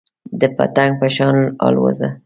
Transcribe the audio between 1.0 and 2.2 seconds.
په شان الوځه.